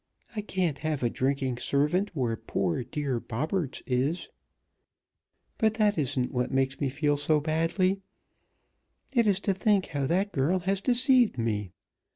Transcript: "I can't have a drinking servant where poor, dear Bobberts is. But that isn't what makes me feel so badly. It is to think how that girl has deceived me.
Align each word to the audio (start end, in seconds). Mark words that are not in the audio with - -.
"I 0.35 0.41
can't 0.41 0.79
have 0.79 1.03
a 1.03 1.11
drinking 1.11 1.59
servant 1.59 2.15
where 2.15 2.35
poor, 2.35 2.83
dear 2.83 3.19
Bobberts 3.19 3.83
is. 3.85 4.29
But 5.59 5.75
that 5.75 5.95
isn't 5.95 6.31
what 6.31 6.51
makes 6.51 6.81
me 6.81 6.89
feel 6.89 7.15
so 7.17 7.39
badly. 7.39 8.01
It 9.13 9.27
is 9.27 9.39
to 9.41 9.53
think 9.53 9.89
how 9.89 10.07
that 10.07 10.31
girl 10.31 10.57
has 10.61 10.81
deceived 10.81 11.37
me. 11.37 11.69